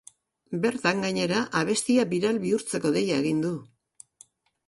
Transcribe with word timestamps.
Bertan, 0.61 1.01
gainera, 1.07 1.41
abestia 1.59 2.07
biral 2.13 2.41
bihurtzeko 2.45 2.93
deia 2.97 3.19
egin 3.25 3.43
du. 3.45 3.51